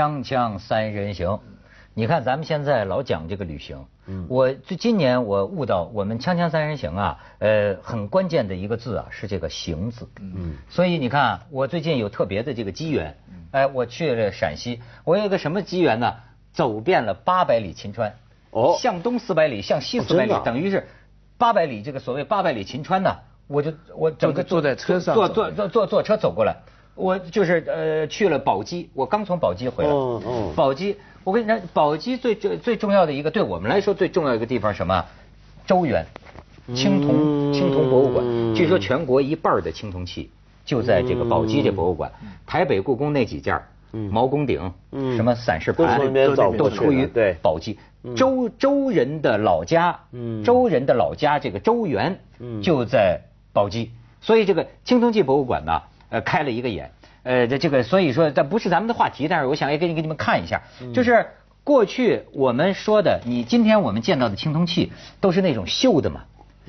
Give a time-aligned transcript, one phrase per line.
[0.00, 1.40] 锵锵三人行，
[1.92, 13.14] 你看咱们现在老讲这个旅行，嗯，我就今年我悟到我们锵锵三人行啊，呃，很关键的一个字啊是这个行字，嗯，所以你看我最近有特别的这个机缘，
[13.50, 16.14] 哎，我去了陕西，我有一个什么机缘呢？
[16.54, 18.14] 走遍了八百里秦川，
[18.52, 20.88] 哦，向东四百里，向西四百里，等于是
[21.36, 26.56] 八百里这个所谓八百里秦川呢，我就我整个坐在车上，坐坐坐坐坐车走过来。
[27.00, 29.90] 我就是呃去了宝鸡，我刚从宝鸡回来。
[29.90, 30.52] 哦哦。
[30.54, 35.04] 宝鸡，我跟你讲，宝鸡最最最重要的一个，对我们来说最重要一个地方什么？
[35.66, 36.04] 周原，
[36.74, 38.54] 青铜青铜博物馆。
[38.54, 40.30] 据说全国一半的青铜器
[40.64, 42.12] 就在这个宝鸡这博物馆。
[42.46, 43.60] 台北故宫那几件
[44.10, 44.72] 毛公鼎，
[45.16, 45.98] 什么散氏盘，
[46.56, 47.08] 都出于
[47.40, 47.78] 宝鸡。
[48.16, 50.00] 周周人的老家，
[50.44, 52.18] 周人的老家这个周原
[52.62, 53.20] 就在
[53.52, 55.82] 宝鸡，所以这个青铜器博物馆呢。
[56.10, 56.90] 呃，开了一个眼，
[57.22, 60.60] 呃，这这个，所以说这不是咱们的话题，但是我想也给你给你们看一下，
[60.92, 61.26] 就是
[61.64, 66.22] 过去我们说的，你今天我们见到的青铜器都是那种锈的嘛，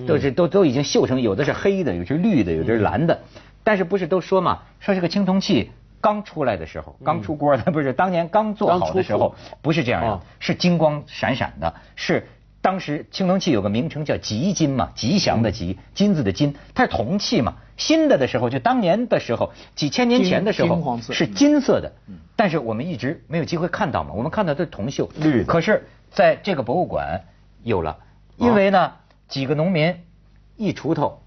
[0.07, 3.19] 都是都都已经锈成，有的是黑的，有的是绿的，有的是蓝的，
[3.63, 12.27] 但是不是都说嘛，说这个青铜器刚出来的时候，刚出锅的，不是当年刚做好的时候，不是这样的，是金光闪闪的，是。
[12.63, 17.55] 当时青铜器有个名称叫吉金嘛，吉祥的吉，金子的金，它是铜器嘛。
[17.81, 21.91] 新的的时候，就当年的时候，几千年前的时候是金色的，
[22.35, 24.11] 但是我们一直没有机会看到嘛。
[24.13, 25.43] 我们看到的是铜锈，绿。
[25.43, 27.21] 可是在这个博物馆
[27.63, 27.97] 有了，
[28.37, 28.93] 因为呢，
[29.27, 29.95] 几个农民
[30.57, 31.21] 一锄头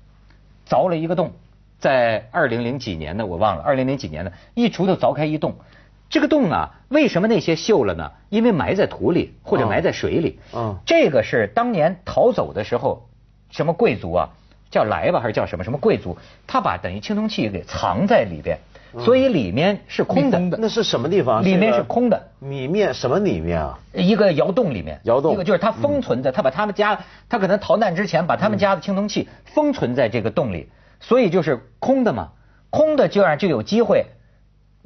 [0.69, 1.33] 凿了一个洞，
[1.81, 5.57] 在二零零几年的我忘了，二零零几年的一锄头凿开一洞。
[6.09, 8.13] 这个洞啊，为什么那些锈了呢？
[8.29, 10.39] 因为埋在土里或者埋在水里。
[10.55, 13.09] 嗯，这个是当年逃走的时候，
[13.51, 14.31] 什么贵族啊，
[14.75, 18.59] 叫来吧还是叫什么什么贵族，他把等于青铜器给藏在里边，
[18.99, 20.39] 所以里面是空的。
[20.59, 21.45] 那是什么地方？
[21.45, 22.31] 里面是空的。
[22.41, 23.79] 里面什么里面啊？
[23.93, 25.01] 一个窑洞里面。
[25.05, 25.33] 窑洞。
[25.35, 26.99] 一个就是他封存的，他把他们家，
[27.29, 30.69] 他可能逃难之前把他们家的青铜器封存在这个洞里，
[30.99, 32.31] 所以就是空的嘛，
[32.71, 34.07] 空的这样就有机会。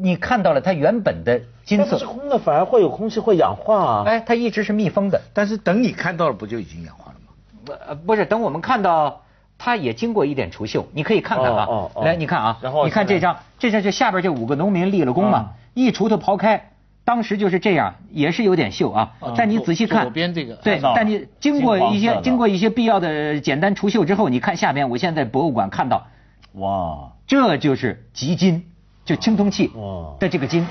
[0.00, 4.04] 你看到了它原本的金色，是空的，反而会有空气会氧化啊！
[4.06, 7.32] 哎，它一直是密封的，但是等你看到了，不就已经氧化了吗？
[7.64, 9.22] 不，呃，不是，等我们看到，
[9.58, 11.68] 它也经过一点除锈，你可以看看啊。
[12.02, 16.70] 来，你看啊，然后你看这张，这张就下边这五个农民立了功嘛，一锄头刨开，
[17.04, 19.12] 当时就是这样，也是有点锈啊。
[19.36, 26.06] 但你仔细看，左边这个，对，但你经过一些经过一些必要的简单除锈之后，你看下边，我现在博物馆看到，
[26.52, 28.64] 哇，这就是极金。
[29.04, 29.72] 就青铜器
[30.20, 30.66] 的这个金，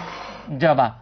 [0.46, 0.98] 你知道吧？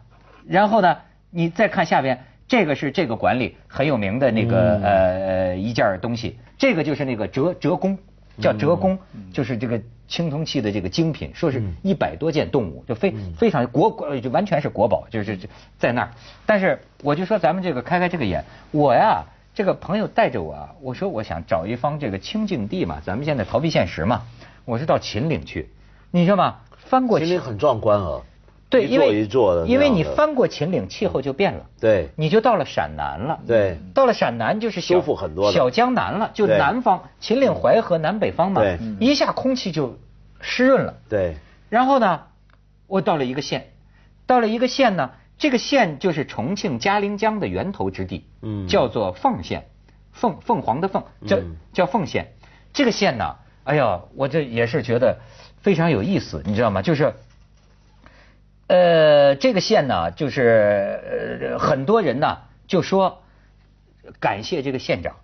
[0.48, 1.00] 然后呢，
[1.32, 7.98] 你再看下边，这个是这个馆里很有名的那个呃一件东西，这个就是那个折折弓，
[8.40, 8.98] 叫折弓，
[9.34, 15.38] 就是这个青铜器的这个精品，说是一百多件动物，就非非常国国就完全是国宝，就是
[15.80, 16.12] 在那儿。
[16.46, 19.24] 但是我就说咱们这个开开这个眼，我呀
[19.56, 24.22] 这个朋友带着我，我说我想找一方这个清净地嘛，咱们现在逃避现实嘛，
[24.66, 25.70] 我是到秦岭去，
[26.12, 26.58] 你知道吗？
[26.86, 28.22] 翻过秦岭很壮观啊，
[28.68, 39.98] 对，一座一座的，因为你翻过秦岭，气候就变了，对，你就到了陕南了，对，到了陕南就是修复很多，小江南了，就南方，秦岭淮河南北方嘛，对，一下空气就
[40.42, 41.36] 湿润了，对，
[41.70, 42.24] 然后呢，
[42.88, 43.72] 我到了一个县，
[44.26, 49.68] 到了一个县呢，这个县就是重庆嘉陵江的源头之地，嗯，叫做凤县，
[50.12, 51.38] 凤凤凰的凤，叫
[51.72, 52.34] 叫凤县，
[52.74, 55.20] 这个县呢，哎呀，我这也是觉得。
[55.62, 56.84] 非常有意思，你知道吗？
[56.84, 57.16] 就是，
[58.68, 61.00] 呃，这个县呢，就是
[61.42, 62.38] 呃很多人呢
[62.68, 63.22] 就说
[64.20, 65.16] 感谢这个县长，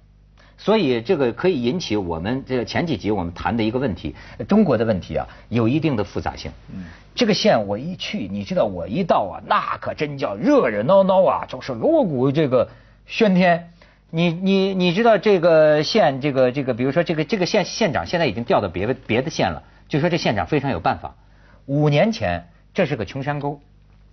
[0.57, 4.15] 所以这个可以引起我们这前几集我们谈的一个问题，
[4.47, 6.51] 中国的问题啊，有一定的复杂性。
[6.71, 6.85] 嗯，
[7.15, 12.69] 这个县我一去，你知道我一到啊，那可真叫热热闹闹啊，就是锣鼓这个
[13.07, 13.69] 喧天。
[14.13, 19.63] 你你你知道这个县这个这个，比如说这个这个县县长现在已经调到别的别的县了。
[19.87, 21.15] 就说这县长非常有办法。
[21.65, 23.59] 五年前这是个穷山沟，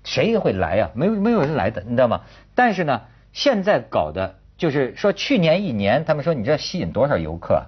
[0.04, 0.90] 谁会来呀？
[0.94, 2.22] 没有没有人来的，你知道吗？
[2.54, 3.02] 但是呢，
[3.32, 7.64] 现在搞的就是说，去年一年，他们说你知道吸引多少游客？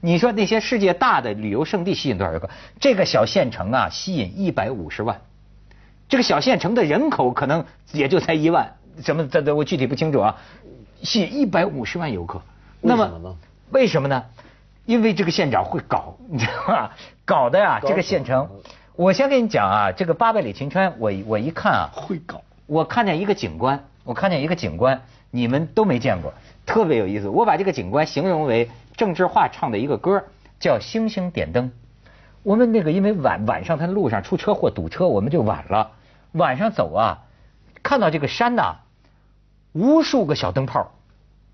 [0.00, 2.50] 你说那些世界大的旅游胜地吸引多少游客？
[2.80, 5.20] 这个小县城啊，吸引一百五十万。
[6.08, 10.36] 这个小县城的人口可能也就才一万，什么这这我具体不清楚啊。
[11.02, 12.42] 吸引一百五十万游客，
[12.80, 13.36] 那么
[13.70, 14.24] 为什么呢？
[14.84, 16.96] 因为这个县长会搞，你知道吧？
[17.24, 18.48] 搞的呀，这个县城，
[18.94, 22.42] 我先跟你讲啊，这个八百里秦川，我我一看啊，会搞。
[22.66, 25.00] 我看见一个景观，我看见一个景观，
[25.30, 26.34] 你们都没见过，
[26.66, 27.28] 特别有意思。
[27.30, 30.24] 我把这个景观形容为郑智化唱的一个歌，
[30.60, 31.68] 叫《星星点灯》。
[32.42, 35.92] 我们那个因为晚晚上他路上出车祸堵车，我们就晚了。
[36.32, 37.24] 晚上走啊，
[37.82, 38.76] 看到这个山呐，
[39.72, 40.92] 无数个小灯泡，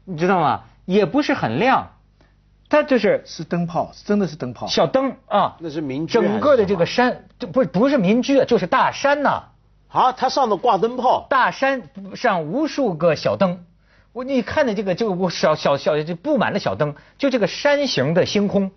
[0.04, 0.64] 你知道吗？
[0.86, 1.92] 也不是很亮，
[2.68, 4.66] 它就是是灯泡，真的是灯泡。
[4.66, 9.44] 小灯啊，那是民居整个的这个山，就不是不是民居，就是大山呐。
[9.88, 13.64] 啊，它上头挂灯泡，大山上无数个小灯，
[14.12, 18.70] 我你看的这个就我小小小就布满了小灯，就这个山形的星空，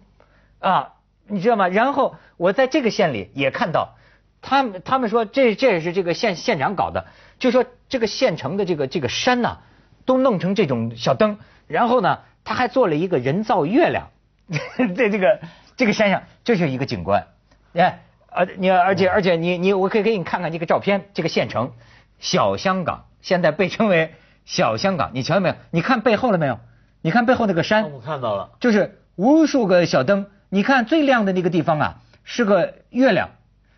[0.59, 0.93] 啊，
[1.27, 1.67] 你知道吗？
[1.67, 3.95] 然后我在这个县里也看到，
[4.41, 7.07] 他们他们说这这也是这个县县长搞的，
[7.39, 9.57] 就说这个县城的这个这个山呐，
[10.05, 12.19] 都弄成这种小灯，然后呢，
[12.51, 14.09] 他还做了一个人造月亮，
[14.97, 15.39] 在这个
[15.77, 17.27] 这个山上，这是一个景观，
[17.71, 17.99] 你看。
[18.29, 21.71] 呃，你而且而且你你我可以给你看看这个照片，这个县城，
[22.19, 24.15] 小香港现在被称为
[24.45, 25.55] 小香港，你瞧见没有？
[25.69, 26.59] 你看背后了没有？
[27.01, 30.27] 你看背后那个山，我看到了，就是无数个小灯。
[30.49, 31.95] 你看最亮的那个地方啊，
[32.25, 33.29] 是个月亮，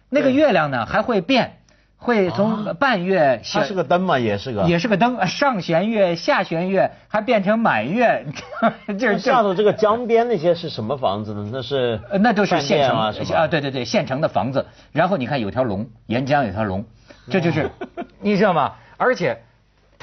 [0.09, 1.59] 那个月亮呢还会变。
[2.03, 8.25] 会从半月，它是个灯嘛，也是个，也是个灯，上弦月、下弦月，还变成满月，
[8.99, 11.49] 就是下头这个江边那些是什么房子呢？
[11.51, 14.65] 那是那都是县城啊，啊，对对对，县城的房子。
[14.91, 16.83] 然后你看有条龙，沿江有条龙，
[17.29, 17.71] 这就是
[18.19, 18.73] 你知道吗？
[18.97, 19.41] 而且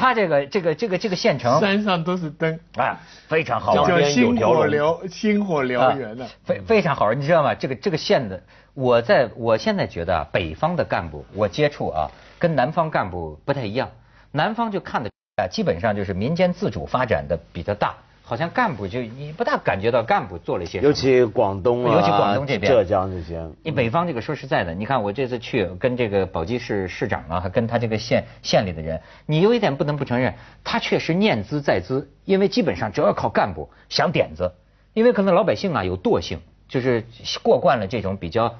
[0.01, 2.99] 它这个这个这个这个县城山上都是灯啊，
[3.29, 7.55] 非常好玩，叫星火燎星火燎原的，非非常好玩，你知道吗？
[7.55, 8.43] 这个这个县的。
[8.73, 13.91] 我在我现在觉得啊北方的干部，我接触啊，跟南方干部不太一样。
[14.33, 17.97] 南方就看的啊，基本上就是民间自主发展的比较大，
[18.31, 20.81] 好像干部就你不大感觉到干部做了一些。
[20.81, 23.45] 尤其广东啊，尤其广东这边，浙江这些。
[23.65, 34.53] 你北方这个说实在的，你看我这次去跟这个宝鸡市市长啊，还跟他这个县县里的人，你有一点不能不承认，他确实念兹在兹，因为基本上只要靠干部想点子，
[34.95, 36.39] 因为可能老百姓啊有惰性。
[36.69, 37.05] 就是
[37.43, 38.55] 过惯了这种比较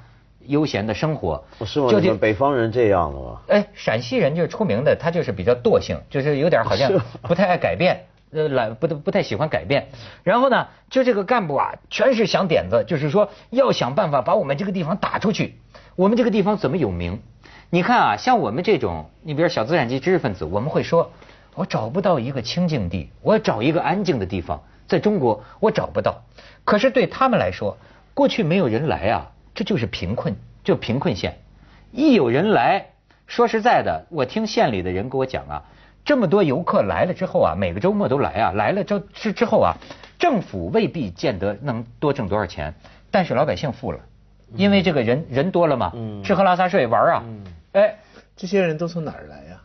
[0.45, 1.89] 悠闲的生活，不是吗？
[1.93, 3.41] 就们北方人这样的吗？
[3.47, 6.91] 哎，陕西人就是出名的，他就是比较惰性，就是有点好像
[7.23, 9.89] 不太爱改变，呃，懒不不太喜欢改变。
[10.23, 15.59] 然后呢，就这个干部啊，全是想点子，就是说要想办法把我们这个地方打出去。
[15.97, 17.21] 我们这个地方怎么有名？
[17.71, 21.13] 你看啊，像我们这种，你比如小资产阶级知识分子，我们会说，
[21.55, 26.23] 我找不到一个清净地，我找一个安静的地方，在中国我找不到。
[26.65, 27.77] 可是对他们来说，
[28.15, 31.39] 过去没有人来啊，这就是贫困，就贫困县。
[31.93, 32.91] 一有人来，
[33.27, 35.65] 说实在的，我听县里的人给我讲啊，
[36.05, 39.77] 这么多游客来了之后啊，每个周末都来啊，来了之之之后啊，
[40.19, 42.75] 政府未必见得能多挣多少钱，
[43.11, 44.01] 但是老百姓富了，
[44.55, 45.93] 因为这个人人多了嘛，
[46.25, 47.25] 吃喝拉撒睡玩啊，
[47.73, 47.97] 哎，
[48.37, 49.61] 这些人都从哪儿来呀？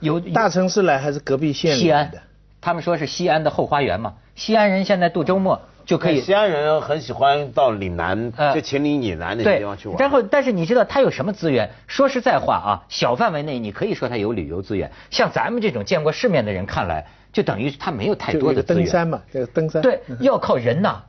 [0.00, 2.20] 有大城市来还是隔壁县西安的？
[2.60, 5.60] 他们说是西安的后花园嘛，西安人现在度周末。
[5.86, 6.20] 就可以。
[6.20, 9.96] 西安人很喜欢到岭南，就秦岭以南那些地方去玩。
[9.96, 11.70] 然后，但是你知道他有什么资源？
[11.86, 14.90] 说实在话啊，小范围内你可以说他有旅游资源。
[15.10, 18.82] 像咱们这种见过世面的人看来，就等于他没有太多的资源。
[18.82, 19.80] 登山嘛，这个登山。
[19.80, 21.04] 对，要靠人呐，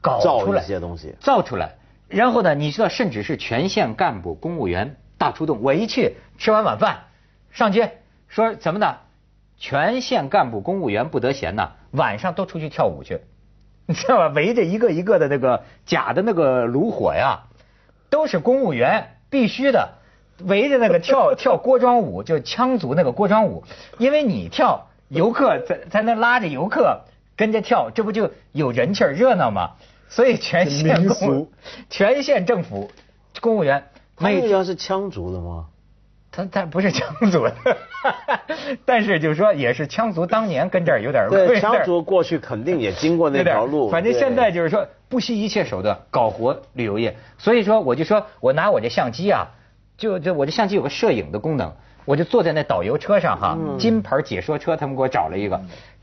[0.00, 1.74] 搞出来一些东西，造出来。
[2.08, 5.60] 然后呢，你知道，甚至是全县干部、公务员大出动。
[5.62, 7.04] 我一去，吃完晚饭，
[7.50, 7.98] 上街
[8.28, 8.96] 说怎么呢？
[9.58, 13.20] 全县干部、公务员不得闲呐，晚上都出去跳舞去。
[13.86, 14.28] 你知道吧？
[14.28, 17.44] 围着一个一个的那个假的那个炉火呀，
[18.10, 19.94] 都是公务员必须的，
[20.44, 23.64] 围着那个跳 跳锅庄舞，就羌族那个锅庄舞。
[23.98, 27.02] 因为你跳，游客在在那拉着游客
[27.36, 29.72] 跟着跳，这不就有人气儿热闹吗？
[30.08, 31.48] 所以全县公
[31.88, 32.90] 全县政府
[33.40, 33.84] 公务员，
[34.14, 35.66] 公务员是羌族的吗？
[36.32, 37.54] 他他不是羌族的，
[38.86, 49.46] 但是就是说也是羌族当年跟这儿有点对羌族过去肯定也经过那条路，反正现在就是说不惜一切手段搞活旅游业，所以说我就说我拿我这相机啊，
[49.98, 51.70] 就就我这相机有个摄影的功能，
[52.06, 55.60] 我就坐在那导游车上哈，金牌解说车他们给我找了一个，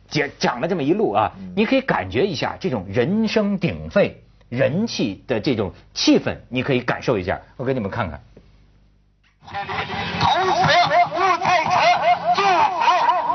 [0.07, 8.21] 讲讲了这么一路啊，你可以感觉一下这种人声鼎沸、人气的这种气氛，你可以感受一下，我给你们看看。
[9.49, 10.69] 同时，
[11.15, 11.71] 五彩车
[12.35, 12.45] 祝福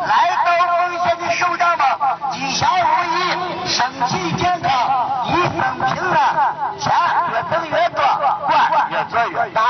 [0.06, 0.46] 来到
[0.78, 1.84] 奉县的首长们
[2.30, 6.94] 吉祥如意、身体健康、一生平安，钱
[7.32, 7.98] 越挣越多，
[8.46, 8.52] 官
[8.92, 9.60] 越做越大。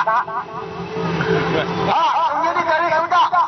[1.88, 3.38] 好，今天的各位首长，好，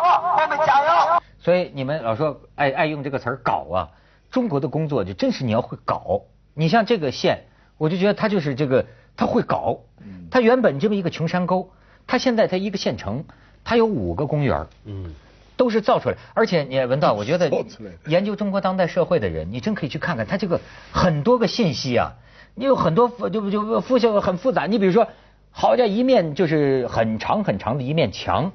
[0.00, 1.20] 好，我们加油。
[1.40, 3.88] 所以你们老说爱爱用这个词儿“搞”啊，
[4.30, 6.20] 中国的工作就真是你要会搞。
[6.54, 9.78] 你像这个县，我就觉得他就是这个他会搞。
[10.30, 11.72] 他原本这么一个穷山沟。
[12.06, 13.24] 他现在他一个县城，
[13.64, 15.14] 他有五个公园嗯，
[15.56, 17.50] 都是造出来，而且你文道，我觉得
[18.06, 20.60] 研究中国当代社会的人，你真可以去看看他这个
[20.92, 22.12] 很多个信息啊，
[22.54, 25.08] 你有很多就就复杂很复杂，你比如说，
[25.50, 28.52] 好家一面就是很长很长的一面墙，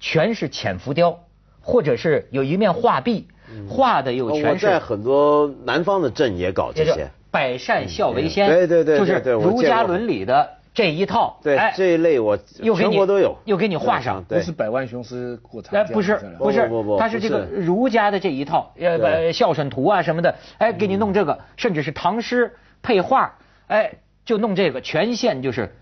[0.00, 1.20] 全是浅浮雕，
[1.60, 3.28] 或者是有一面画壁，
[3.68, 4.66] 画的又全是。
[4.66, 7.10] 在很多南方的镇也搞这些。
[7.30, 11.38] 百善孝为先，对对对，就是儒家伦理的这一套。
[11.42, 14.22] 对，这一类我全国都有，又给你画上。
[14.24, 15.86] 不是百万雄师过长江。
[15.92, 23.94] 不是不是，不不他是这个儒家的这一套，呃，孝顺图啊什么的，哎，给你弄这个，甚至是唐诗配画，哎，
[24.24, 25.74] 就弄这个，全县就是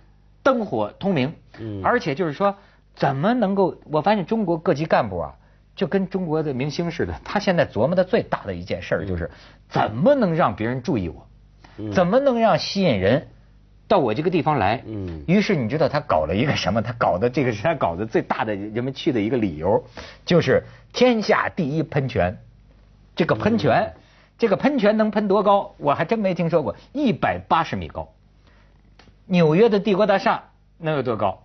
[0.43, 1.35] 灯火通明。
[1.59, 1.83] 嗯。
[1.85, 2.57] 而且就是说，
[2.95, 3.77] 怎么能够？
[3.91, 5.35] 我发现中国各级干部啊，
[5.75, 9.31] 就跟中国的明星似的，他现在琢磨的最大的一件事就是，
[9.69, 11.27] 怎么能让别人注意我？
[11.93, 13.29] 怎么能让吸引人
[13.89, 14.83] 到我这个地方来？
[14.87, 16.83] 嗯，于是你知道他搞了一个什么？
[16.83, 19.85] 他搞的这个是他搞的最大的人们去的一个理由，
[20.25, 22.39] 就是天下第一喷泉。
[23.15, 23.95] 这个喷泉，
[24.39, 25.75] 这个喷泉能喷多高？
[25.79, 28.09] 我还真没听说过，一百八十米高。
[29.27, 30.45] 纽约的帝国大厦
[30.79, 31.43] 能有多高？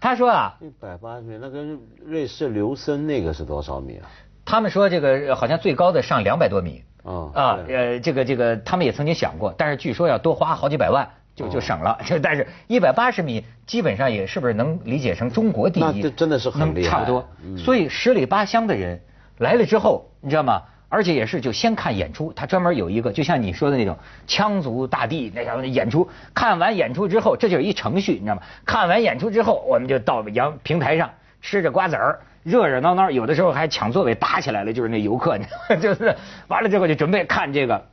[0.00, 4.08] 他说啊，一百八十米，那跟瑞士琉森那个是多少米啊？
[4.44, 6.82] 他们说这个好像最高的上两百多米。
[7.04, 11.98] 啊啊呃，这个这个，他们也曾经想过，但是据说要多花好几百万就就省了。
[12.04, 16.02] 就但是一百八十米基本上也是不是能理解成中国第一？
[16.02, 17.28] 那真的是很厉害，差不多。
[17.56, 19.00] 所以十里八乡的人
[19.38, 20.62] 来了之后，你知道吗？
[20.88, 23.96] 而且也是就先看演出，他专门有一个，就像你说的那种
[24.28, 26.06] 羌族大地那样演出。
[26.34, 28.42] 看完演出之后，这就是一程序，你知道吗？
[28.66, 31.10] 看完演出之后，我们就到阳平台上
[31.40, 32.20] 吃着瓜子儿。
[32.42, 35.38] 热热闹闹，有的时候还抢座位打起来了，就是那游客，
[35.80, 36.14] 就是
[36.48, 37.86] 完了之后就准备看这个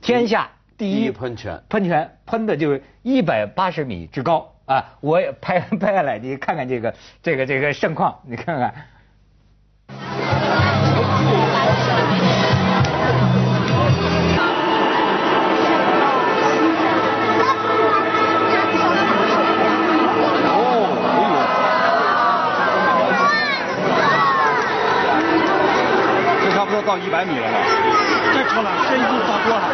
[0.00, 0.50] 天下
[0.82, 4.84] 第一喷泉，喷泉喷的就是一百八十米之高啊！
[4.98, 8.74] 我也拍 拍下来，你看看这个这个这个盛况，你看看。
[26.84, 27.48] 到一百米了，
[27.78, 27.81] 这
[28.52, 29.64] 超了，深度超多了。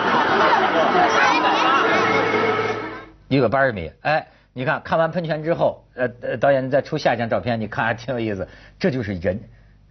[3.27, 8.47] 一个八十米，哎，你看看完喷泉之后，呃呃，导演再出下一张照片，你看还挺有意思。
[8.79, 9.41] 这就是人，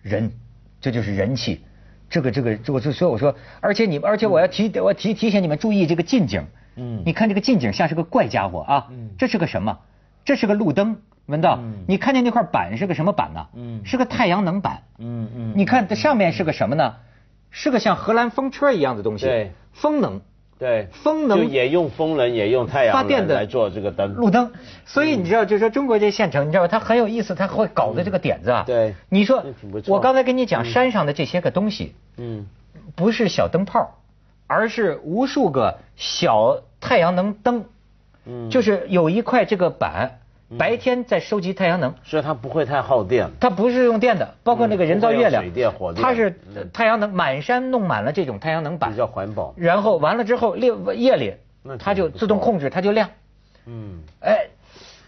[0.01, 0.32] 人，
[0.79, 1.65] 这就是人气。
[2.10, 6.46] 这个这个，我就所以我说，而且你，而且我要提，我提提醒你们注意这个近景。
[6.77, 7.03] 嗯。
[7.06, 8.88] 你看这个近景像是个怪家伙啊。
[8.89, 9.10] 嗯。
[9.17, 9.77] 这是个什么？
[10.24, 11.01] 这是个路灯。
[11.25, 11.60] 文道？
[11.88, 13.48] 你看见那块板是个什么板呢？
[13.53, 13.82] 嗯。
[13.84, 14.82] 是个太阳能板。
[14.98, 15.53] 嗯嗯。
[15.58, 16.96] 你看这上面是个什么呢？
[17.51, 20.21] 是个像荷兰风车一样的东西，对，风能，
[20.59, 21.39] 对，风能。
[21.39, 24.51] 就也用风能，也用太阳发电的来做这个灯，路灯。
[24.85, 26.67] 所以你知道，就是说中国这县城，你知道吧？
[26.67, 28.63] 它很有意思，它会搞的这个点子啊。
[28.65, 29.43] 对，你说，
[29.87, 32.47] 我刚才跟你讲山上的这些个东西，嗯，
[32.95, 33.99] 不是小灯泡，
[34.47, 37.65] 而是无数个小太阳能灯，
[38.25, 40.19] 嗯，就是有一块这个板。
[40.57, 43.29] 白天在收集太阳能，所以它不会太耗电。
[43.39, 46.39] 它不是用电的，包括那个人造月亮，水电、火电，它是
[46.71, 49.53] 太阳能，满山弄满了这种太阳能板，比较环保。
[49.57, 51.33] 然后完了之后，夜夜里
[51.79, 53.09] 它就自动控制，它就亮。
[53.65, 54.47] 嗯，哎，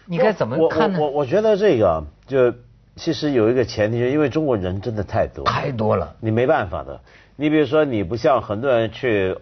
[0.04, 0.98] 你该怎么看呢？
[1.00, 2.52] 我我觉得这个就
[2.96, 7.00] 其实有一个前提，因为中国人真的太多，太多了，你没办法的。
[7.36, 9.38] 你比如说，你不像很多人去。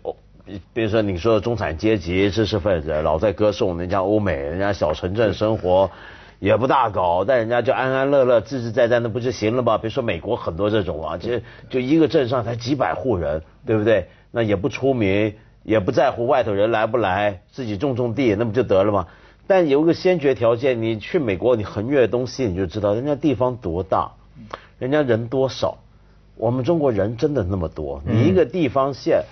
[0.72, 5.90] 比如说，你说的中产阶级知识分子老在歌颂人家欧美，人家小城镇生活
[6.38, 9.76] 也不大搞，但人家就安安乐乐、自自在在，那不就行了吗？
[9.76, 14.08] 比如说美国很多这种啊，其实就一个镇上才几百户人，对不对？
[14.30, 19.06] 那也不出名，也不在乎外头人来不来，自己种种地，那不就得了吗？
[19.46, 24.12] 但有个先决条件，你去美国，你横越东西，你就知道人家地方多大，
[24.78, 25.78] 人家人多少。
[26.36, 29.24] 我们中国人真的那么多，你一个地方县。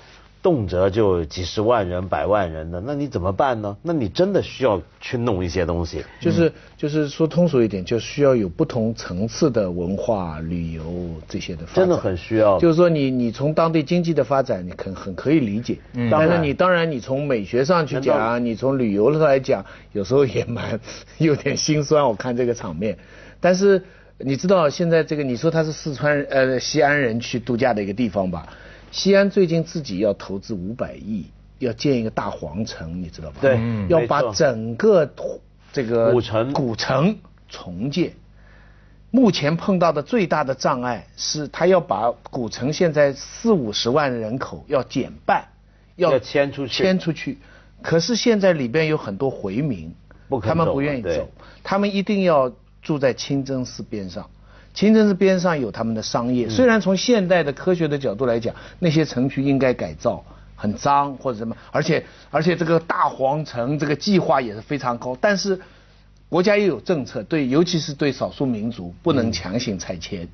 [0.46, 3.76] 动辄就几十万人、百万人的，那你怎么办呢？
[3.82, 6.04] 那你真的需要去弄一些东西。
[6.20, 10.84] 就是就是说通俗一点，就需要有不同层次的文化旅游
[11.26, 11.64] 这些的。
[11.74, 12.60] 真的很需要。
[12.60, 15.78] 就是说你你从当地经济的发展，你很很可以理解。
[15.94, 16.08] 嗯。
[16.08, 20.78] 但是你当然你从美学上去讲，你从旅游上来讲，有时候也蛮
[21.18, 22.04] 有点心酸。
[22.06, 22.96] 我看这个场面，
[23.40, 23.82] 但是
[24.18, 28.46] 你知道现在这个你说他是四川呃西安人去度假的一个地方吧？
[28.90, 31.26] 西安最近自己要投资五百亿，
[31.58, 33.38] 要建一个大皇城，你知道吧？
[33.40, 35.08] 对，要把整个
[35.72, 38.12] 这个古城古城重建。
[39.10, 45.46] 目前碰到的最大的障碍是，他要把古城现在四五十万人口要减半，
[45.96, 46.82] 要迁出去。
[46.82, 47.38] 迁出去，
[47.82, 49.94] 可是现在里边有很多回民，
[50.42, 51.28] 他们不愿意走，
[51.62, 52.52] 他们一定要
[52.82, 54.28] 住在清真寺边上。
[54.76, 60.22] 清真寺边上有他们的商业，虽然从现代的科学的角度来讲，那些城区应该改造，
[60.54, 65.58] 很脏或者什么，而且而且这个大皇城这个计划也是非常高，但是
[66.28, 70.28] 国家又有政策，对，尤其是对少数民族不能强行拆迁，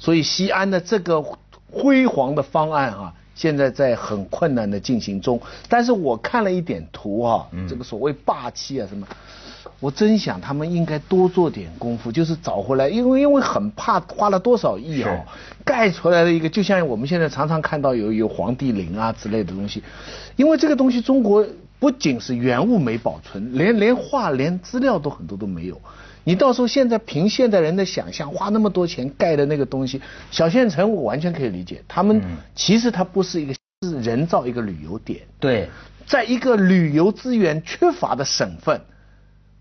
[0.00, 1.24] 所以西安的这个
[1.70, 5.40] 辉煌的方案啊，现在在很困难的进行中。
[5.68, 9.06] 但是我看了一点图啊，这个所谓霸气啊什么，
[9.80, 15.24] 我真想他们应该多做点功夫，就是找回来，因为因为很怕花了多少亿啊，
[15.64, 19.82] 盖出来的一个，就像我们现在常常看到有有皇帝陵啊之类的东西，
[20.36, 21.46] 因为这个东西中国。
[21.80, 25.78] 不仅是原物没保存，连连画、连资料都很多都没有。
[26.24, 30.00] 你到时候现在凭现代人的想象，花那么多钱盖的那个东西，
[30.30, 31.82] 小县城我完全可以理解。
[31.86, 32.20] 他们
[32.54, 35.20] 其实它不是一个是人造一个旅游点。
[35.38, 35.68] 对，
[36.06, 38.80] 在一个旅游资源缺乏的省份，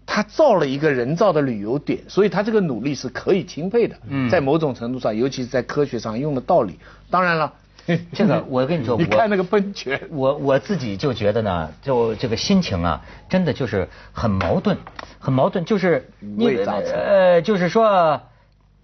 [0.06, 3.96] 他造了一个人造的旅游点，所以他这个努力是可以钦佩的。
[4.08, 6.80] 嗯，在某种程度上，尤其是在科学上用的道理。
[7.10, 7.54] 当然了。
[8.14, 14.78] 这个我跟你说，你看那个喷泉，我我自己就觉得呢，就这个心情啊，真的就是很矛盾，
[15.20, 16.46] 很矛盾，就是你
[16.94, 18.22] 呃，就是说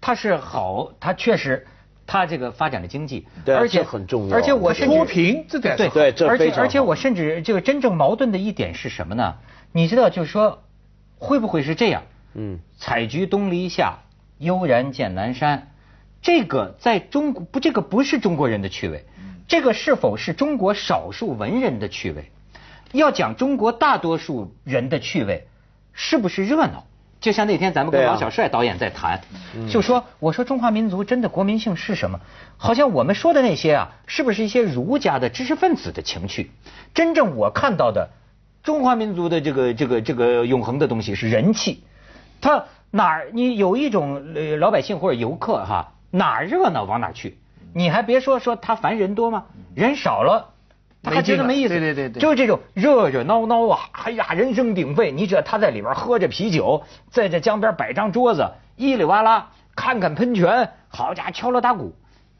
[0.00, 1.66] 它是好，它确实
[2.06, 9.36] 它这个发展的经济，而且很重要，而且我甚至脱贫这点对对，而且而且我甚至这个真正矛盾的一点是什么呢？
[9.72, 10.62] 你知道，就是说
[11.18, 12.02] 会不会是这样？
[12.34, 14.00] 嗯，采菊东篱下，
[14.38, 15.68] 悠然见南山。
[16.22, 19.04] 这个在中国不，这个不是中国人的趣味，
[19.48, 22.30] 这个是否是中国少数文人的趣味？
[22.92, 25.46] 要讲中国大多数人的趣味，
[25.92, 26.84] 是不是热闹？
[27.20, 29.20] 就像那天咱们跟王小帅导演在谈，
[29.68, 32.20] 就说我说中华民族真的国民性是什么？
[32.56, 36.50] 好像我们说的那些啊，是不是一些儒家的知识分子的情趣？
[36.94, 38.08] 真正我看到的
[38.62, 41.84] 中华民族的这个这个这个永恒的东西是人气，
[42.40, 45.92] 他哪儿你有一种呃老百姓或者游客哈？
[46.10, 47.38] 哪热闹往哪去，
[47.72, 49.44] 你还别说说他烦人多吗？
[49.74, 50.50] 人少了，
[51.02, 51.68] 他还觉得没意思。
[51.68, 55.12] 对对对对，就是这种热热闹闹啊，哎呀，人声鼎沸。
[55.12, 61.94] 你只要他在里边喝着啤酒，在这江边摆张桌子，咿里哇啦看看喷泉，好家伙敲锣打鼓，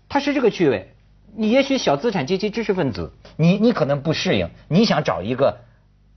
[0.09, 0.93] 他是这个趣味。
[1.37, 5.59] 你也许小资产阶级知识分子，你你可能不适应，你想找一个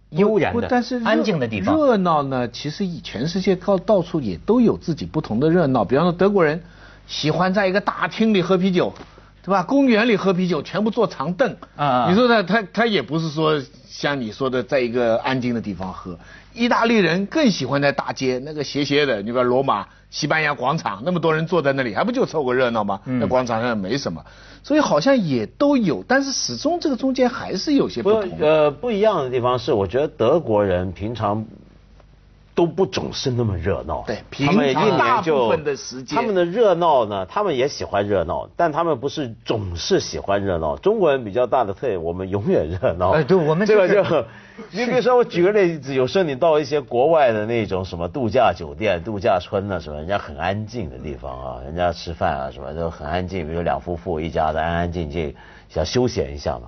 [0.10, 0.68] 悠然的、
[1.06, 1.78] 安静的地方。
[1.78, 5.86] 热闹呢，其实全世界到到处也都有自己不同的热闹。
[5.86, 6.64] 比方说德国人。
[7.08, 8.94] 喜欢在一个大厅里喝啤酒，
[9.44, 9.64] 对吧？
[9.64, 11.56] 公园里喝啤酒，全部坐长凳。
[11.76, 12.44] 啊，你说呢？
[12.44, 16.18] 他他也不是说像你说的，在一个安静的地方喝。
[16.54, 23.00] 意大利人更喜欢在大街那个斜斜的，你比如罗马、西班牙广场，那么多人坐在那里，还不就凑个热闹吗？
[23.06, 24.24] 那广场上也没什么，
[24.64, 28.38] 所以好像也都有，但是始终这个中间还是有些不同。
[28.40, 31.44] 呃，不一样的地方是，我觉得德国人平常。
[32.56, 35.58] 都不总是那么热闹，对，他们一年就
[36.08, 40.78] 他们的热闹呢，他们也喜欢热闹，但他们不是总是喜欢热闹。
[40.78, 43.10] 中国人比较大的特点，我们永远热闹。
[43.10, 44.26] 哎，对，我们这个就，
[44.70, 55.34] 你比如说，我举个例子，有时候你到一些国外的那种什么度假酒店、度假村呢，什么人家很安静的地方啊，人家吃饭啊什么都很安静，比如两夫妇一家子安安静静
[55.70, 56.68] 想休闲一下嘛。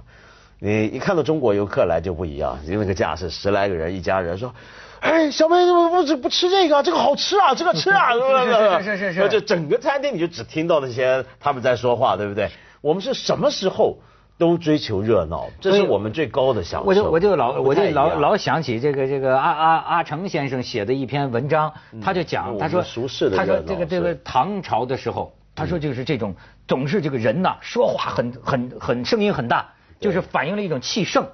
[0.57, 4.51] 你一看到中国游客来就不一样，因为那个架势十来个人一家人说。
[5.01, 6.81] 哎，小妹怎么不不吃这个？
[6.83, 8.13] 这个好吃啊，这个吃啊，
[8.81, 12.49] 是是是是，就整个餐厅你就只听到那些他们在说话，对不对？
[12.81, 13.97] 我们是什么时候
[14.37, 16.87] 都追求热闹，这是我们最高的享受。
[16.87, 22.81] 我就我就老我就老老想起这个这个阿阿阿成先生写的一篇文章，他就讲他说
[23.35, 26.35] 他说这个这个唐朝的时候，他说就是这种
[26.67, 29.67] 总是这个人呐说话很很很声音很大，
[29.99, 31.25] 就是反映了一种气盛。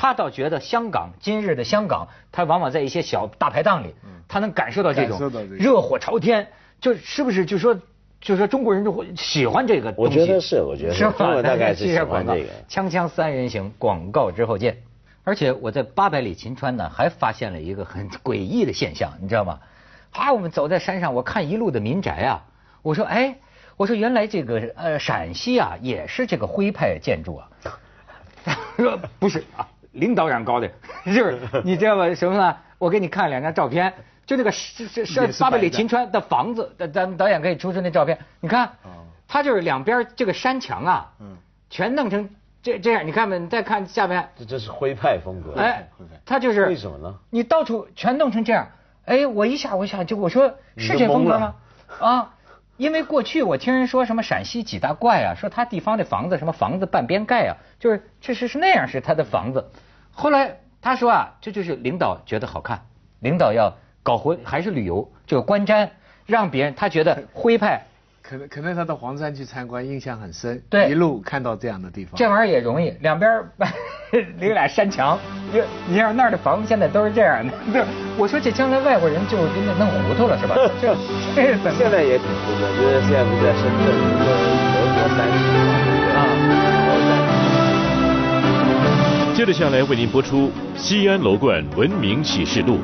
[0.00, 3.94] 他倒觉得香港今日的香港，他往往在一些小大排档里，
[4.28, 6.48] 他能感受到这种热火朝天，
[6.80, 7.78] 就是不是就说
[8.18, 10.18] 就说中国人就会喜欢这个东西？
[10.18, 11.00] 我觉得是，我觉得是。
[11.02, 12.48] 中国大概是喜欢这个。
[12.66, 14.78] 锵锵三人行，广告之后见。
[15.22, 19.58] 而且我在八百里秦川呢，还发现了一个很诡异的现象，你知道吗？
[20.12, 22.46] 啊，我们走在山上，我看一路的民宅啊，
[22.80, 23.36] 我说哎，
[23.76, 27.50] 我说原来这个呃陕西啊也是这个徽派建筑啊，
[28.78, 29.68] 说不是啊。
[29.92, 30.70] 领导染高的，
[31.06, 32.14] 就是 你知道吧？
[32.14, 32.56] 什么呢？
[32.78, 33.92] 我给你看两张照片，
[34.24, 38.18] 就那个是是是八百里秦川的房子，咱们导演可以出示那照片。
[38.40, 38.70] 你看，
[39.28, 41.12] 它就是两边这个山墙啊，
[41.68, 42.30] 全弄成
[42.62, 43.06] 这这样。
[43.06, 45.60] 你看吧，你再看下边，这这是徽派风格。
[45.60, 45.88] 哎，
[46.24, 47.14] 它就是为什么呢？
[47.30, 48.68] 你到处全弄成这样，
[49.04, 51.54] 哎，我一下我一下就我说是这风格吗？
[52.00, 52.34] 啊。
[52.80, 59.70] 因为过去我听人说什么陕西几大怪啊，说他地方的房子什么房子半边盖啊，就是确实是那样是他的房子。
[60.10, 62.86] 后来他说啊，这就是领导觉得好看，
[63.18, 65.90] 领导要搞活还是旅游，就观瞻，
[66.24, 67.84] 让别人他觉得徽派。
[68.30, 72.12] 可能可能他到黄山去参观，印象很深，对，一路看到这样的地方。
[72.14, 73.50] 这玩意儿也容易，两边儿
[74.38, 75.18] 俩山墙。
[75.52, 77.52] 你你要那儿的房子现在都是这样的。
[78.16, 80.54] 我说这将来外国人就真的弄糊涂了是吧？
[80.80, 80.94] 这
[81.34, 84.30] 这现在也挺糊涂，因为现在不在深圳，一个
[84.76, 85.42] 德国三十
[86.14, 86.18] 啊。
[89.34, 92.78] 接着下来为您播出《西安楼冠文明启示录》。